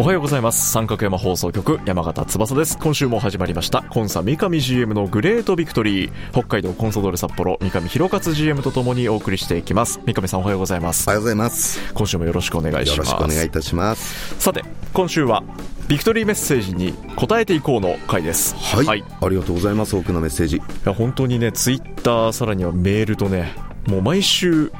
[0.00, 0.72] おはようございます。
[0.72, 2.78] 三角山放送局山形翼です。
[2.78, 3.82] 今週も始まりました。
[3.82, 6.12] コンサ三上 GM のグレートビクトリー。
[6.32, 10.00] 北海道コンソドーレ札幌三上弘勝 GM とともにお送りしていきます。
[10.06, 11.06] 三上さんおはようございます。
[11.06, 11.92] おはようございます。
[11.92, 13.10] 今週もよろしくお願いします。
[13.10, 14.40] よろしくお願いいたします。
[14.40, 15.44] さて今週は
[15.86, 18.56] ビクトリーメッセージに答えていこうの回です。
[18.56, 19.94] はい、はい、いありがとうございます。
[19.94, 20.62] 多くのメッセージ。
[20.86, 23.52] や本当にねツイッターさらにはメールとね
[23.86, 24.72] もう毎週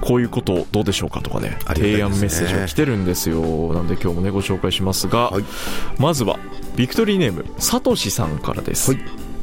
[0.00, 3.40] こういうことどうでしょうかとかね提案メッセージが来てるんですよ。
[3.72, 5.44] なので今日もねご紹介しますが、はい。
[5.98, 6.38] まずは
[6.76, 9.00] ビクトリーネームさとしさんからです、はい。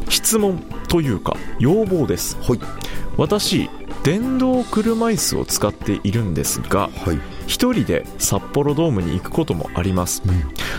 [0.09, 2.37] 質問というか要望です。
[2.41, 2.59] はい。
[3.17, 3.69] 私
[4.03, 10.23] 電動車椅子を使っているんですがはい一人で札幌ドームに行くこともあります、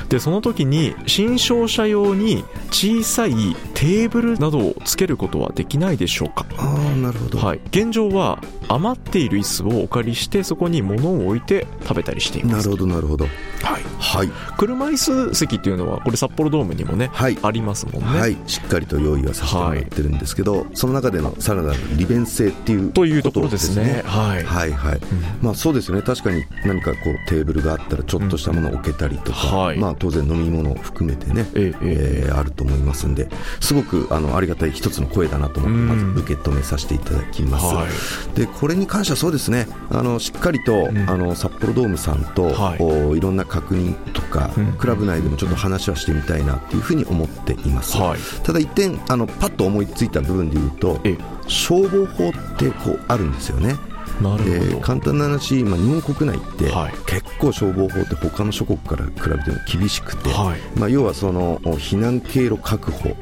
[0.09, 3.33] でその時に新商車用に小さい
[3.75, 6.47] テーブルなどをつけることはできないでしょうか。
[6.57, 7.39] ああなるほど。
[7.39, 12.57] はい、現状は余っている椅子をお借りしてそこに物を置いて食べたりしています。
[12.57, 13.27] なるほどなるほど。
[13.63, 13.74] はい、
[14.05, 14.31] はい。
[14.59, 17.39] 車椅子席っていうのはこれ札幌ドームにもね、はい。
[17.43, 18.37] ありますもんね、はい。
[18.47, 24.03] しっかりと用意はさせてもらってるんですけど、その中でのさらなる利便性っていうというところですね。
[24.05, 25.01] はい、はいはい、
[25.41, 26.03] まあそうですね。
[26.03, 29.79] 確かに何かこうテーブルがあったらちょっとしたものを置けたりとか、はい。
[29.79, 33.29] まあ当然飲み物を含めてね、ええあると思いますんで
[33.61, 36.15] すごくあのありがたい一つの声だなと思ってまずうん。
[36.17, 38.39] 受け止めさせていただきます、はい。
[38.39, 39.67] でこれに関してはそうですね。
[39.91, 41.11] あのしっかりと、ん。
[41.11, 42.79] あの札幌ドームさんと、はい。
[42.81, 48.21] おいろんな確認とか、うんクラブ内でもちょっと話はしてみたいなっていうふうに思っています、はい。
[48.43, 51.17] ただ一点あのパッと思いついた部分で言うとえ
[51.47, 53.77] 消防法ってこうあるんですよね。
[54.21, 56.93] なるほど、で簡単な話、まあ、日本国内って、はい。
[57.07, 60.79] 結構消防法って他の諸国から比べても厳しくて、はい。
[60.79, 63.17] まあ、要はその避難経路確保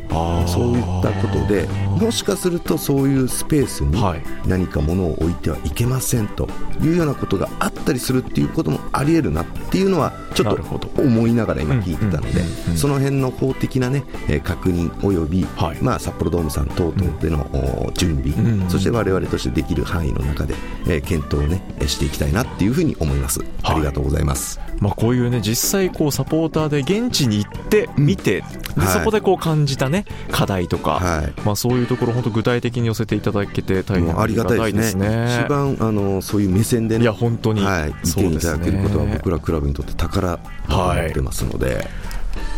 [0.46, 1.66] そういったことで
[1.98, 4.22] もしかするとそういうスペースにはい。
[4.46, 6.48] 何か物を置いてはいけませんと
[6.82, 12.42] いうようなことがあったりするっていうこともありえるなっていうのはちょっと思いながら今聞いてたので
[12.76, 15.78] その辺の法的な、ね、えー確認および、はい。
[15.80, 17.46] まあ、札幌ドームさん等々での、
[17.86, 20.54] お準備、うんうんそして我々としてできる範囲の中で、
[20.86, 23.40] えー検討を、ね、えーしていきたいなっていうふうに思います。
[23.62, 24.60] ありがとうございます。
[24.80, 28.42] まあ、こういうね実際こうサポーターで現地に行って見て、
[28.76, 28.88] ではい。
[28.88, 31.32] そこでこう感じたね課題とか、はい。
[31.44, 35.08] まあ、そういうところ本当具体的に寄せていただけて大変ありがたいですね。
[35.08, 35.40] ね。
[35.44, 40.38] 一番あのそういう目線でね、いや本当に、はい、意見いただけることは僕らクラブにとって宝だ
[40.68, 41.86] と思ってますので、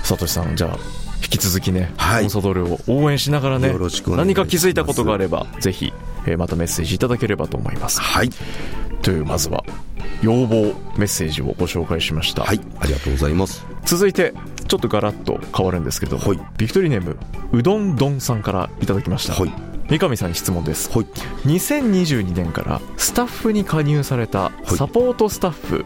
[0.02, 0.78] さとしさんじゃあ
[1.22, 2.22] 引き続きね、はい。
[2.22, 5.92] コンソドールを応援しながらねよろしくお願い何か気づいたことがあればぜひ、
[6.26, 8.00] えーまたメッセージいただければと思います。
[8.00, 8.30] はい、
[9.02, 9.64] というまずは
[10.22, 13.66] 要望メッセージをご紹介しました、はい、ありがとうございます。
[13.84, 14.32] 続いて
[14.66, 16.40] ちょっとガラッと変わるんですけど、はい。
[16.56, 17.18] ビクトリーネーム
[17.52, 19.52] うどんどんさんからいただきました、はい、
[19.88, 21.06] 三上さんに質問ですはい、
[21.46, 25.84] 2022年からスタッフに加入されたいサポートスタッフ、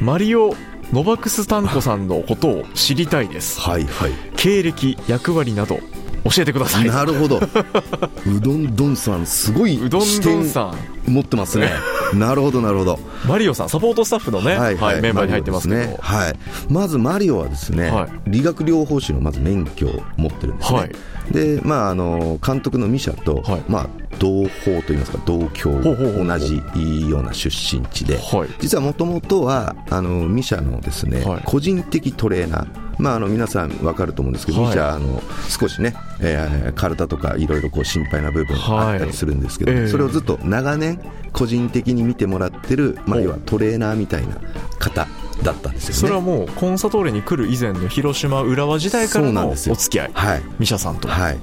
[0.00, 0.54] マリオ・
[0.92, 4.12] ノバクスタンコさんのことを知りたいですはい、はい。
[4.36, 5.78] 経歴役割など
[6.24, 7.36] 教えてくださいなるほど。
[8.26, 10.74] うどんどんさん、すごいうどん視点どんさ
[11.06, 11.70] ん持ってますね。
[12.14, 12.98] なるほど、なるほど。
[13.26, 15.96] マリオさんサポートスタッフのね、はいメンバーに入ってますね。
[16.00, 16.34] はい。
[16.68, 18.08] まずマリオはですね、はい。
[18.26, 20.78] 理学療法士のまず免許を持ってるんですね。
[20.78, 20.92] はい。
[21.30, 23.62] で、まあ、あの、監督のミシャと、はい。
[23.68, 23.88] まあ、
[24.18, 26.62] 同胞といいますか、同郷、同じ
[27.08, 28.48] ような出身地で、はい。
[28.60, 31.42] 実はもともとは、あの、ミシャのですね、はい。
[31.44, 34.68] 個人的トレーナー、まあ、あの皆さん分かると思うんですけど、はい。
[34.68, 39.88] ミシャあの少しね、えー体とかいろいろ心配な部分があったりするんですけど、はいええ。
[39.88, 41.00] それをずっと長年
[41.32, 44.36] 個人的に見てもらってる、まあ、お要はトレーナーみたいな
[44.78, 45.06] 方
[45.42, 46.00] だったんですよね。
[46.00, 49.74] それはもうコンサドーレに来る以前の広島浦和時代からのおそうなんですよ。
[49.74, 50.10] 付き合い。
[50.14, 50.42] はい。
[50.58, 51.08] ミシャさんと。
[51.08, 51.38] はい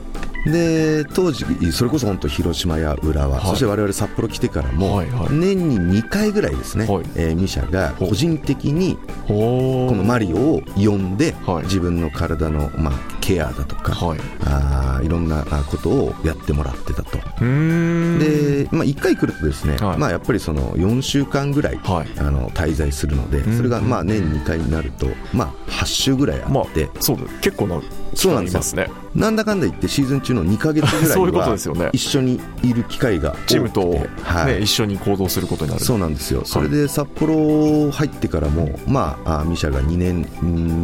[0.45, 3.45] で当時それこそ本当広島や浦和、はい。
[3.49, 7.05] そして我々札幌来てからも、年に2回ぐらいですね、はい。
[7.15, 8.97] えーミシャが個人的に
[9.27, 11.63] ほこのマリオを呼んで、はい。
[11.65, 14.19] 自分の体の、まあ、ケアだとか、はい。
[14.45, 17.17] あーいろんなあことをやってもらってたと。
[17.17, 19.97] で、まあ、1回来るとですね、はい。
[19.97, 22.19] まあ、やっぱりその4週間ぐらい、はい。
[22.19, 23.57] あの滞在するので、ん。
[23.57, 27.23] それがまあ年2回になると、まあ、8週ぐらいあまあって、そうだ。
[27.41, 28.87] 結構な期そうなんですね。
[29.15, 31.89] なんだかんだ言ってシーズン中の2か月ぐらいは ですよね。
[31.93, 34.63] 一緒にいる機会が多くてチームと、ねはい。
[34.63, 35.83] 一緒に行動することになる。
[35.83, 40.25] そうなんですよ、それで札幌入ってからも、まあ、あミシャが2年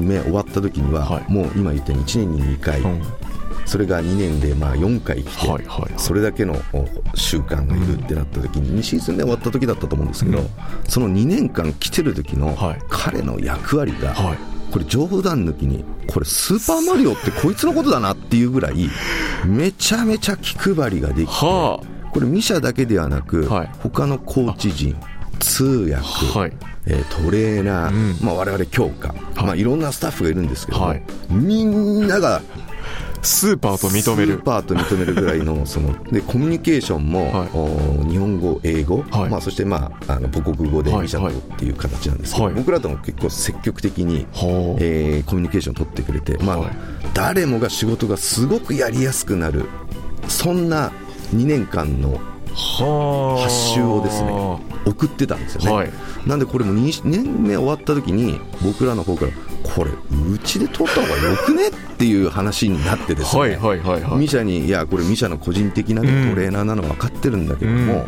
[0.06, 1.32] 目終わった時には、はい。
[1.32, 3.02] もう今言ったように1年に2回、うん。
[3.66, 10.50] それが2年でまあ4回来て、それだけのお習慣がいるってなった時に、2シーズンで終わった時だったと思うんですけど、うん。
[10.88, 12.80] その2年間来てる時のはい。
[12.90, 14.38] 彼の役割が、はい。
[14.72, 18.90] これ冗談抜きにこれスーパーマリオってこいつのことだなっていうぐらい
[19.46, 21.82] めちゃめちゃ気配りができて、は
[22.12, 23.70] これミシャだけではなく、はい。
[23.80, 24.96] 他のコーチ陣
[25.38, 25.96] 通訳、
[26.40, 26.54] はい。
[26.86, 28.26] えートレーナー、うん。
[28.26, 29.12] まあ、我々強化、い。
[29.36, 31.04] まあ、いろんなスタッフがいるんですけども、はい。
[31.30, 32.42] みんなが
[33.22, 34.36] スーパーと認める。
[34.36, 37.50] スーパーと認めるぐらいの そのでコミュニケーションも、はい。
[37.54, 39.30] お日本語、英語、はい。
[39.30, 42.54] まあ、そして、まあ、あの母国語ではいミシャとっていう形なんですけど、はい。
[42.54, 46.70] 僕らとも結構積極的に、はあえーコミュニケーションを取ってくれて、まあはい
[47.14, 49.66] 誰もが仕事がすごくやりやすくなる
[50.28, 50.92] そんな
[51.36, 54.32] 2年間のはあ発集をですね
[54.86, 55.92] 送ってたんですよね、はい。
[56.26, 59.32] なんでこれも2年目終わった時に僕らの方から
[59.64, 64.20] これうちで撮った方がよくねっていう話になってですね、はいはいはいはい。
[64.20, 66.30] ミシャにいやこれミシャの個人的な、ねうん。
[66.32, 68.06] トレーナーなのは分かってるんだけども、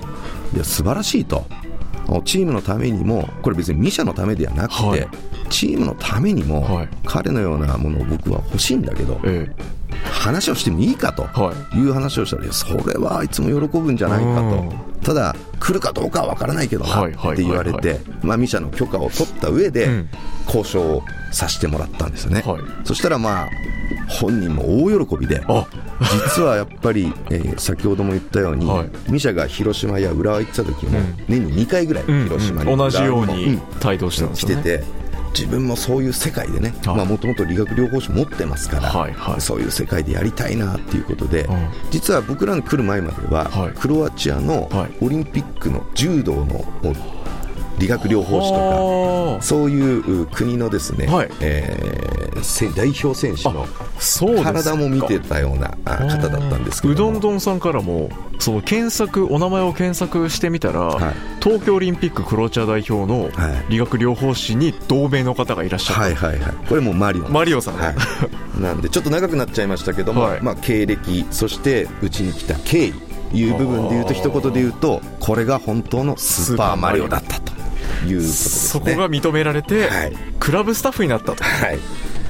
[0.53, 1.45] いや素晴らしいと。
[2.25, 5.07] チームのためにもこれ別にミシャのためではなくて、はい。
[5.51, 6.89] チームのためにも、はい。
[7.05, 9.47] 彼のようなものを僕は欲しいんだけどえ
[10.19, 11.24] 話をしてもいいかと
[11.75, 11.80] い。
[11.81, 14.69] う話をしたらいやそれはあいつも喜ぶんじゃないかうん。
[14.69, 14.75] と
[15.07, 20.10] ただ来るかどうかは分からないけどなはいはいって言われはいてまあミシャの許可を取った上でうん。
[20.45, 22.62] 交渉をさせてもらったんですよね、はい。
[22.83, 23.50] そしたらまあ
[24.07, 25.68] 本人も大喜びであ。
[26.25, 29.12] 実はやっぱり、えー先ほども言ったように、はい。
[29.12, 31.16] ミシャが広島や浦和行ってた時も、うん。
[31.27, 34.63] 年に2回ぐらいうん広島に、うん同じようにも帯同してね。
[34.63, 34.83] て
[35.33, 39.41] 自分もそういう世界でねはいもともと理学療法士持ってますから、はいはい。
[39.41, 41.69] そういう世界でやりたいなっていうことで、うん。
[41.91, 43.73] 実は僕らに来る前までは、はい。
[43.73, 44.97] クロアチアのはい。
[45.01, 46.65] オリンピックの柔道の
[47.79, 51.29] 理学療法士とかそういう国のですね、はい。
[51.41, 53.65] えーせ代表選手の
[54.43, 58.09] 体も見てたようなあ方だったんですけどうどんもどんさんからも
[58.39, 61.15] その検索お名前を検索してみたら、はい。
[61.41, 63.65] 東京オリンピッククロアチア代表のはい。
[63.69, 66.53] 理学療法士に同名の方がいらっしゃった、はいはいはい。
[66.67, 67.27] これもうマリオ。
[67.29, 67.95] マリオさん、はい、
[68.61, 70.41] なんでちょっと長くなっちゃいましたけども、はい。
[70.41, 72.93] まあ、経歴そしてうちに来た経緯
[73.33, 77.48] いう部分で言うと一言で言うとこれが本当のスーパーマリオだったと
[78.05, 80.13] いうことですそねこが認められて、はい。
[80.39, 81.43] クラブスタッフになったと。
[81.43, 81.79] はい。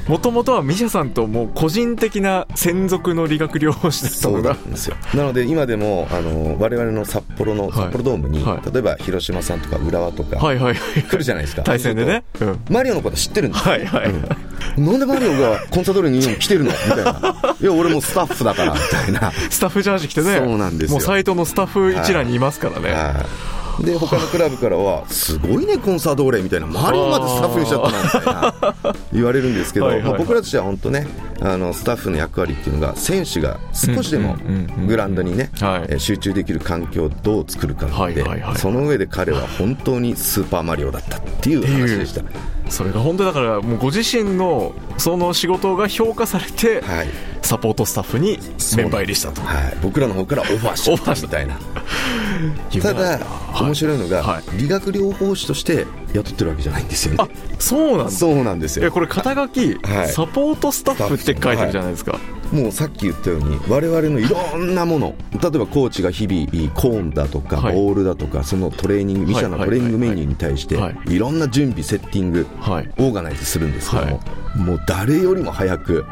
[0.07, 4.53] もともとはミシャさんともう個人的な専属の理学療法士だったのが。
[4.55, 4.95] んですよ。
[5.13, 7.71] なので今でもあの我々の札幌の、い。
[7.71, 8.71] 札幌ドームに、はい。
[8.73, 11.61] 例えば広島さんとか浦和とか、はいはい来るじゃないですか。
[11.61, 16.71] 対戦でね、うん、マリオのこと知ってるんですよはいはい、なんでマリオがコンサドーレに来てるの？
[16.71, 17.55] みたいな。
[17.61, 19.31] いや、俺もスタッフだから、みたいな。
[19.31, 20.37] スタッフジャージ着てね。
[20.37, 20.97] そうなんですよ。
[20.97, 30.11] もうサイトのスタッフ一覧にいますからね、はいで、他のクラブからは、 すごいね、コンサドーレみたいな、マリオまでスタッフにしちゃったな、みたいな、 言われるんですけど、はいはいはい。
[30.11, 31.07] まあ僕らとしては本当ね、
[31.41, 34.35] あの、スタッフの役割っていうのが、選手が少しでも
[34.87, 35.51] グラウンドにね、
[35.97, 42.21] 集中できる環境をどう作るかはいではいはい、その上で彼は本当にスーパーマリオだったっていう話でした。
[42.69, 47.07] それが本当にだからもうご自身のその仕事が評価されてはい。
[47.41, 48.37] サポートスタッフに
[48.77, 49.77] メンバー入りしたとはい。
[49.81, 51.57] 僕らの方からオファーしたみたい な。
[52.81, 53.19] ただ、
[53.61, 57.17] 面白いのが、はい理学療法士として雇ってるわけじゃないんですよね。
[57.19, 57.27] あ。
[57.59, 58.11] そうなんだ。
[58.11, 58.91] そうなんですよ。
[58.91, 60.09] これ肩書き、はい。
[60.09, 62.19] サポートスタッフって書いてるじゃないですか、
[62.51, 67.75] もうさっき言ったように、我々のいろんなもの、例えばコーチが日々、コーンだとか、はい。
[67.75, 69.65] ボールだとか、そのトレーニング、ミシャのはい。
[69.65, 71.19] トレーニングメニューに対してはい、い。
[71.19, 72.89] ろんな準備、セッティング、はい。
[72.97, 74.21] オーガナイズするんですけども、
[74.55, 76.05] もう誰よりも早く、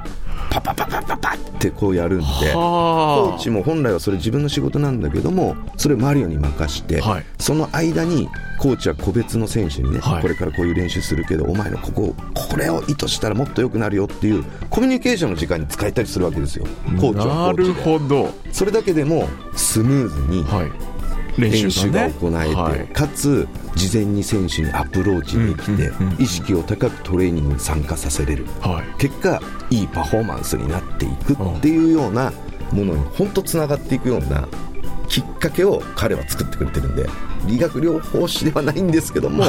[0.50, 7.26] パパパパパパってこうやるんで、コはーチも本来はそれ自分の仕事なんだけどもそれをマリオに任して、はい。
[7.40, 8.28] その間に
[8.60, 10.22] コーチは個別の選手にね、はい。
[10.22, 16.66] これからこういう練習するけどお前のこここれを意図したらもっと良くなるよっていうコミュニケーションの時間に使えたりするわけですよ。
[17.00, 18.00] コーチはなるコーチで。
[18.00, 20.72] ほど、それだけでもスムーズにはい、
[21.38, 22.88] 練練習が行えて、はい。
[22.88, 28.46] かつ事前に選手にアプローチできて、うんうんうん意識を高くトレーニングに参加させれる。
[28.62, 29.00] はい。
[29.00, 29.40] 結果
[29.70, 32.34] いいパフォーマンスになっていくっていうような
[32.72, 34.48] ものに本当つながっていくような
[35.08, 37.08] きっかけを彼は作ってくれてるんで
[37.46, 39.46] 理学療法士ではないんですけども、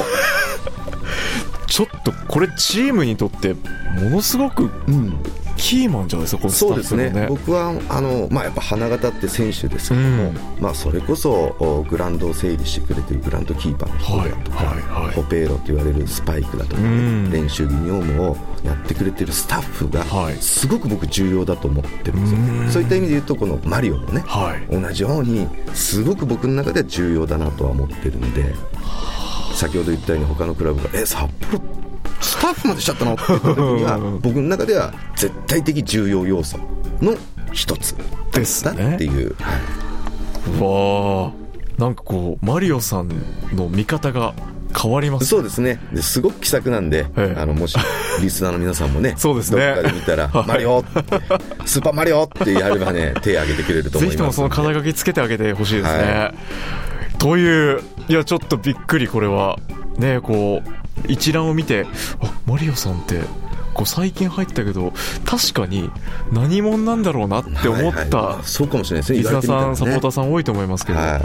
[1.66, 5.14] ちょっとこれチームにとってものすごくうん、
[5.58, 7.10] キーマンじゃないですかこのスタそうですね。
[7.10, 10.36] ね僕はあの、まあ、やっぱ花形って選手ですけども、うん。
[10.60, 17.30] まあ、それこそおグラウンドを整理してくれてるグラウンドキーパーの人だとか、はいはいはいホペーロと言われるスパイクだとか、うん。
[17.30, 20.34] 練習技能務をやってくれてるスタッフがはい。
[20.36, 22.70] すごく僕重要だと思ってるんですよ、うん。
[22.70, 24.66] そういった意味で言うとこのマリオもね、はい。
[24.70, 28.54] 同じようにすごく僕の中では重要だなとは思ってるんで
[29.54, 31.60] 先ほど言ったように他のクラブが「え札幌
[32.20, 36.58] スタッフまでしちゃったの?」って言った時には 僕の中では絶対的重要要素
[37.00, 37.14] の
[37.52, 37.94] 一つ。
[38.32, 38.94] だですね。
[38.94, 40.62] っていう、はい。
[40.62, 41.48] わあ。
[41.78, 43.08] なんかこうマリオさん
[43.54, 44.34] の見方が
[44.76, 45.78] 変わりますそうですね。
[45.92, 47.40] ですごく気さくなんで、ええ。
[47.40, 47.76] あのもし
[48.20, 49.74] リスナーの皆さんもね そうですね。
[49.74, 51.20] どっかで見たら「マリオ!」って
[51.64, 56.34] 「スーパーマリオ!」ってやればね手挙げてくれると思いますぜひともその肩書きつけてあげてほしいですね、は
[57.18, 59.56] といういやちょっとびっくりこれは。
[59.98, 61.86] ねこう一覧を見て
[62.20, 63.20] あマリオさんって
[63.74, 64.92] こう最近入ったけど
[65.24, 65.88] 確かに
[66.32, 68.44] 何者なんだろうなって思っはいたはい。
[68.44, 69.18] そうかもしれないですね。
[69.18, 71.22] リスナーさん、サポーターーさん多いと思いますけど、はい。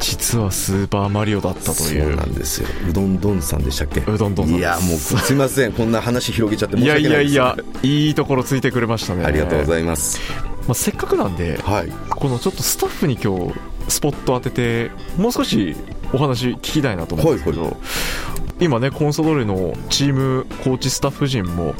[0.00, 2.12] 実はスーパーマリオだったとそいう。
[2.12, 2.68] うなんですよ。
[2.90, 4.00] うどんどんさんでしたっけ？
[4.00, 4.58] うどんどんさん。
[4.58, 5.72] いやもうすいません。
[5.72, 7.32] こんな話広げちゃって申いやし訳ないです。
[7.32, 9.24] いやいやいいところついてくれましたね。
[9.24, 10.20] ありがとうごいざいます。
[10.66, 11.88] まあ、せっかくなんではい。
[12.10, 13.54] このちょっとスタッフに今日
[13.88, 15.74] スポット当ててもう少し
[16.12, 17.76] お話聞きたいなと思うんですけど、はい
[18.64, 21.74] 今ねコンソドーレのチームコーチスタッフ陣も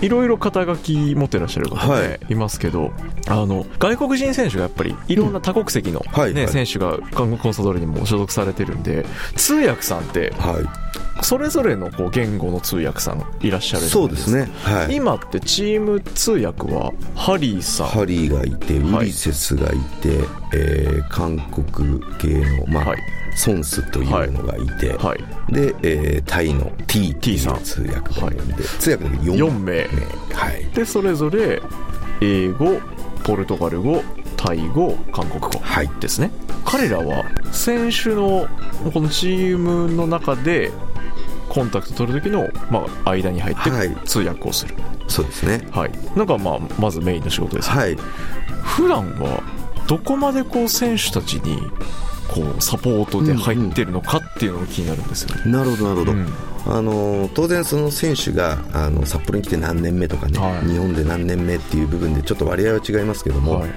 [0.00, 2.90] いろいろ肩書き持ってらっしゃる方はね、い、ますけど
[3.28, 6.48] あの外国人選手がやっぱりいろんな多国籍の、ねはいはい。
[6.48, 9.04] 選手がコンソドーレにも所属されてるんで
[9.36, 10.81] 通訳さんってはい
[11.22, 14.50] それぞれのこう言語の通訳さんいらっしゃるそうですね。
[14.64, 14.96] はい。
[14.96, 17.86] 今ってチーム通訳はハリーさん。
[17.88, 19.04] ハリーがいてはい。
[19.04, 20.18] ウリセスがいて、
[20.54, 22.98] えー韓国系の、まあはい。
[23.34, 25.52] ソンスというのがいて、はい。
[25.52, 29.82] で、えータイの T T さうん通訳がいるんで、通訳だけ 4, 4名。
[30.34, 30.64] はい。
[30.74, 31.62] でそれぞれ
[32.20, 32.80] 英語
[33.24, 34.02] ポルトガル語
[34.42, 35.90] タイ語韓国語はい。
[36.00, 36.32] ですね、
[36.64, 38.48] 彼らは選手の
[38.92, 40.72] このチームの中で
[41.48, 43.96] コンタクト取る時の、まあ、間に入ってはい。
[44.04, 44.74] 通訳をする。
[45.06, 45.68] そうですね。
[45.70, 47.96] はい、なんかまあまずメインの仕事です、はい。
[48.64, 49.42] 普段は
[49.86, 51.60] どこまでこう選手たちに
[52.28, 56.26] こうサポートで入ってるのかっていうのが気になるんですよね、なるほどなるほど、うん
[56.64, 60.68] あの当然その選手があの札幌に来て何年目とかね、はい。
[60.68, 63.70] 日本で何年目っていう部分でちょっと割合は違いますけども、はい。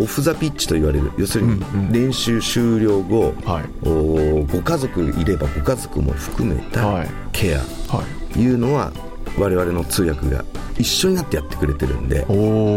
[0.00, 1.92] オフ・ザ・ピッチと言われる要するにうんうん。
[1.92, 3.88] 練習終了後、はい。
[3.88, 7.08] おご家族いればご家族も含めたはい。
[7.32, 7.58] ケア。
[7.58, 8.04] は
[8.36, 8.40] い。
[8.40, 8.92] いうのは
[9.38, 10.44] 我々の通訳が
[10.78, 12.26] 一緒になってやってくれてるんで、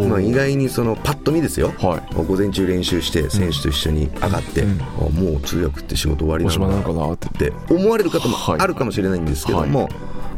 [0.08, 2.16] まあ、意外にそのパッと見ですよ、はい。
[2.16, 4.82] 午前中練習して選手と一緒に上がって、うん。
[4.82, 7.54] あもう通訳って仕事終わりなのかのかなって。
[7.70, 8.60] 思われる方もはい。
[8.60, 9.90] あるかもしれないんですけども、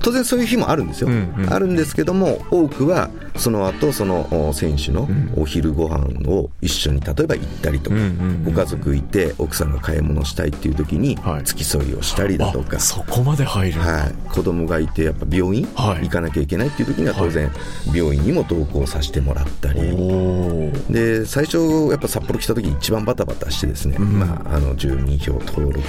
[0.02, 1.54] 当然そういう日もあるんですよ、うんうん。
[1.54, 5.34] あるんですけども多くはその後そのお選手のん。
[5.36, 7.96] お昼ご飯を一緒に例えば行ったりとか、
[8.46, 11.44] ご家族いて奥さんが買い物したいっていう時にはい。
[11.44, 12.78] 付き添いをしたりだとか。
[12.78, 13.80] あ、そこまで入る。
[13.80, 16.04] はい、子供がいてやっぱ病院、はい。
[16.04, 17.52] 行かなきゃいけないっていう時には当然
[17.94, 19.82] 病院にも同行させてもらったり、
[20.90, 21.58] で最初
[21.90, 24.20] やっぱ札幌来た時一番バタバタしてですね、ん。
[24.20, 25.84] まあ、あの住民票登録だ。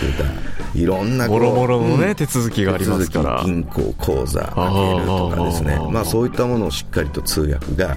[0.74, 2.14] いろんなもろもろのね、うん。
[2.14, 3.42] 手続きがありますから。
[3.44, 5.78] 手続き銀行口座開けるとかですね。
[5.90, 7.96] まあ、そういったものをしっかりと通訳が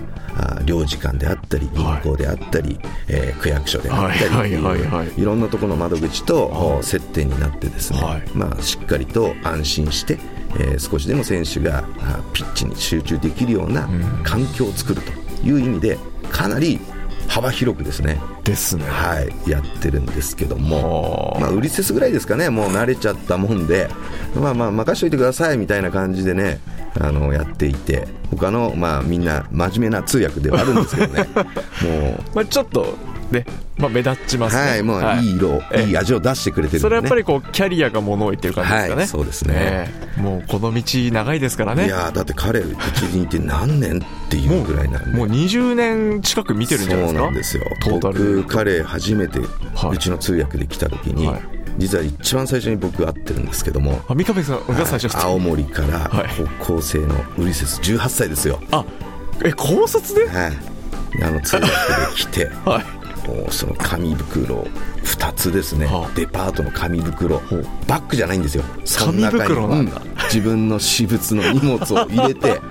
[0.66, 5.22] 領事館であったり銀行であったり、えー区役所であったりはいはいはいはい。
[5.22, 6.48] いろんなところの窓口と
[6.80, 8.24] お接点になってですね、はい。
[8.34, 10.18] まあ、しっかりと安心して、
[10.60, 14.02] えー少しでも選手があピッチに集中できるようなうん。
[14.24, 15.12] 環境を作ると
[15.48, 15.98] いう意味で
[16.32, 16.80] かなり
[17.28, 18.86] 幅広くですね、ですね。
[18.86, 21.40] はい、やってるんですけども、はあ。
[21.42, 23.90] まあ、ウリセスぐらいですかね、もう慣れちゃったもんで、
[24.34, 26.60] まあまあ、任しといてくださいみたいな感じでね、
[27.00, 31.28] あのやっていて、他のまあみんな真面目な通訳ではあるんですけどね、
[31.84, 32.96] もまあ、ちょっと
[33.32, 33.46] ね、
[33.78, 34.62] まあ、目立ちまう、すね。
[34.70, 35.32] はい、もうい。
[35.32, 35.84] い色、ええ。
[35.88, 39.54] いい味を出してくれてるね、それはやっぱりこうキャリアが物を言ってる感じですかね、はいそうですね。
[39.56, 41.86] えもうこの道長いですからね。
[41.86, 45.18] いやーだって彼、うちにいて何年っていうぐらいなんで。
[45.18, 47.20] もう20年近く見てるんじゃないですか？
[47.20, 47.64] そうなんですよ。
[48.02, 49.40] 僕彼初めて
[49.76, 49.96] はい。
[49.96, 54.02] うちの通訳で来た時に、はい実は一番最初に僕会ってるんですけども。
[54.08, 56.30] あ三上さんが最初はい青森からはい。
[56.60, 58.84] 高校生のウリセス18歳ですよ、あ
[59.44, 60.28] え高卒で？
[60.28, 60.54] はい、
[61.24, 61.74] あの通訳で
[62.16, 62.98] 来て はい。
[63.28, 64.66] もうその紙袋
[65.04, 66.16] 2つですね、はあ。
[66.16, 67.38] デパートの紙袋。
[67.38, 67.42] う。
[67.86, 68.64] バッグじゃないんですよ。
[68.86, 70.02] その中に紙袋なんだ。
[70.02, 70.24] うん。
[70.26, 72.62] 自分の私物の荷物を入れて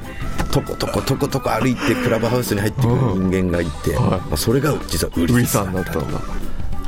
[0.51, 4.01] とことことことこ歩いてクラブハウスに入ってくる人間がいて、はい。
[4.03, 6.01] まあ、それが実はウウリリセスさんだったと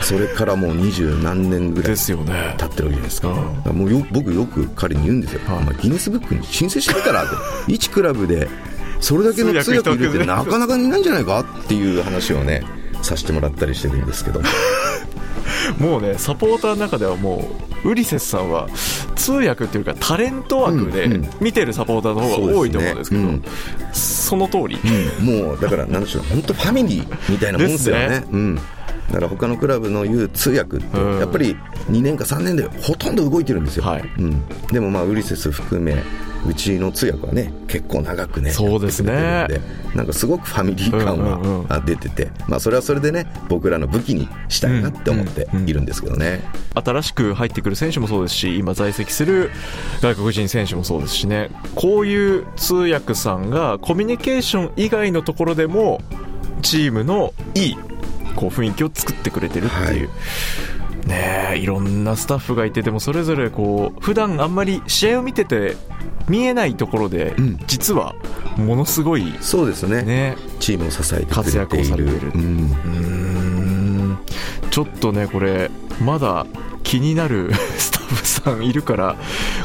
[0.09, 2.55] それからもう二十何年ぐらいですよね。
[2.57, 3.29] 経ってるわけじゃないですか,、
[3.67, 3.77] うん。
[3.77, 5.59] もうよ僕よく彼に言うんですよ、はい。
[5.59, 7.37] お前ギネスブックに申請してみたらって。
[7.71, 8.49] 1クラブで
[9.01, 12.63] それだけの通訳入れて通訳一なかなかいないんじゃないかっていう話をね
[13.03, 14.41] させてもらったりしてるんですけど。
[15.79, 17.51] もうねサポーターの中ではも
[17.85, 18.67] うウリセスさんは
[19.15, 21.29] 通訳っていうかタレント枠でうんうん。
[21.39, 23.41] 見てるサポーターの方が多いと思うんですけど、そう
[23.93, 24.79] その通り、
[25.21, 28.09] もうだからなんでしょう本当ファミリーみたいなもんですよね。
[28.09, 28.25] ね。
[28.31, 28.61] うん、
[29.09, 31.19] だから他のクラブの言う通訳ってうん。
[31.19, 31.57] やっぱり
[31.91, 34.03] 2年か3年でほとんど動いてるんですよ、はい。
[34.19, 36.03] うん、でもまあウリセス含め
[36.47, 39.47] うちの通訳はね結構長くねそうですね。
[39.49, 39.61] て
[39.97, 41.69] なんかすごくファミリー感うんうんうん。
[41.69, 46.41] はあ出てて、まあ、それはそれでね僕らの武器にしたいなって思っているんですけどね、
[46.75, 49.51] 新しく入ってくる選手もそうですし今在籍する
[50.01, 51.51] 外国人選手もそうですしね。
[51.75, 56.01] こういう通訳さんがコミュニケーション以外のところでも
[56.63, 57.77] チームのいい
[58.39, 60.09] こう雰囲気を作ってくれてるっていう、
[61.09, 65.77] ねえいろんなスタッフがいてでもそれぞれこう普段あんまり試合を見てて
[66.29, 67.59] 見えないところで、うん。
[67.67, 68.15] 実は
[68.57, 70.03] ものすごいそうですね。
[70.03, 70.37] ね。
[70.61, 72.07] チームを支えてく活躍をれている。
[72.07, 72.33] されている。
[72.35, 74.19] うん。
[74.71, 75.69] ちょっとねこれ
[76.01, 76.47] まだ
[76.85, 79.17] 気になる スタッフさんいるから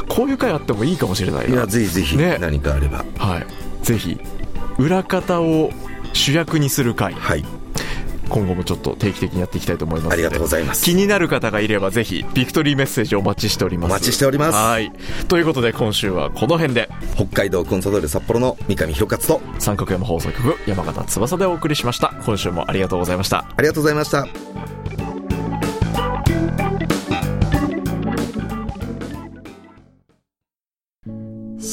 [0.08, 1.54] こういう回あってもいいかもしれないな。
[1.54, 2.38] いやぜひぜひね。
[2.40, 3.46] 何かあれば、はい。
[3.84, 4.18] ぜひ
[4.78, 5.70] 裏方を
[6.12, 7.12] 主役にする回。
[7.12, 7.44] はい
[8.28, 10.84] 今後もちょっと定期的にやっていきたいと思いますありがとうございます。
[10.84, 13.90] 気になる方がいればぜひビクトリーメッセージお待ちしております。
[13.90, 14.54] お待ちしております。
[14.54, 14.92] はい。
[15.28, 16.88] ということで今週はこの辺で。
[17.14, 22.14] 北海道コンサドーレ札幌の三上弘勝と三角山放送局山形翼でお送りしました。
[22.24, 23.46] 今週もありがとうございました。
[23.56, 24.26] ありがとうございました。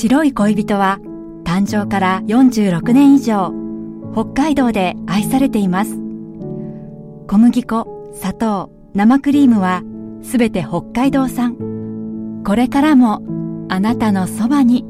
[0.01, 0.97] 白い恋人は
[1.43, 3.53] 誕生から46年以上
[4.13, 6.00] 北海道で愛されています
[7.31, 9.83] 小麦粉砂糖生クリームは
[10.21, 11.55] すべて北海道産。
[12.45, 13.21] これからも
[13.69, 14.83] あなたのそばに。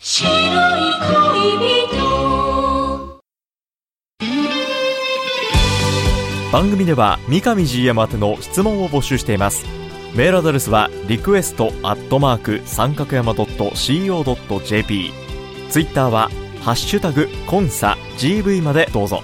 [0.00, 3.20] 白い恋人。
[6.50, 9.64] 番組では三上 GM 宛ての質問を募集しています。
[10.16, 15.12] メールアドレスはリクエストアットマーク三角山 .co.jp
[15.70, 16.28] ツイッターは
[16.60, 19.22] ハッシュタグコンサ GV までどうぞ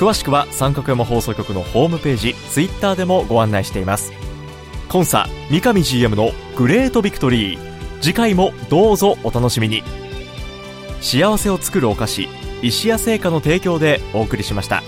[0.00, 4.14] 詳しくは三角山放送局のホームページツイッターでもご案内しています。
[4.90, 9.82] 今朝三上 GM のグレートビクトリー次回もどうぞお楽しみに。
[11.02, 12.28] 幸せを作るお菓子
[12.62, 14.82] 石屋製菓の提供でお送りしました。